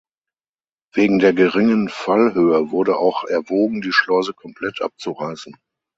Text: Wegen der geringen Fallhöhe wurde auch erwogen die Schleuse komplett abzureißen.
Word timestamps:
Wegen 0.95 1.19
der 1.19 1.31
geringen 1.31 1.87
Fallhöhe 1.87 2.71
wurde 2.71 2.97
auch 2.97 3.23
erwogen 3.25 3.81
die 3.83 3.91
Schleuse 3.93 4.33
komplett 4.33 4.81
abzureißen. 4.81 5.55